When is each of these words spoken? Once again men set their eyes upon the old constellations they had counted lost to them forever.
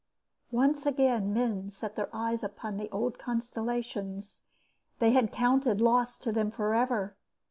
Once 0.49 0.87
again 0.87 1.31
men 1.31 1.69
set 1.69 1.95
their 1.95 2.09
eyes 2.11 2.43
upon 2.43 2.75
the 2.77 2.89
old 2.89 3.19
constellations 3.19 4.41
they 4.97 5.11
had 5.11 5.31
counted 5.31 5.79
lost 5.79 6.23
to 6.23 6.31
them 6.31 6.49
forever. 6.49 7.15